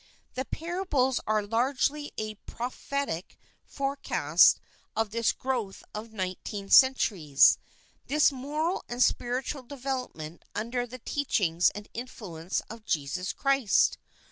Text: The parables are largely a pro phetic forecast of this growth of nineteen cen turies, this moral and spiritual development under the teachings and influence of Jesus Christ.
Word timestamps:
The 0.33 0.45
parables 0.45 1.19
are 1.27 1.45
largely 1.45 2.11
a 2.17 2.33
pro 2.47 2.69
phetic 2.71 3.37
forecast 3.67 4.59
of 4.95 5.11
this 5.11 5.31
growth 5.31 5.83
of 5.93 6.11
nineteen 6.11 6.69
cen 6.71 6.95
turies, 6.95 7.59
this 8.07 8.31
moral 8.31 8.83
and 8.89 9.03
spiritual 9.03 9.61
development 9.61 10.41
under 10.55 10.87
the 10.87 10.97
teachings 11.05 11.69
and 11.75 11.87
influence 11.93 12.61
of 12.67 12.83
Jesus 12.83 13.31
Christ. 13.31 13.99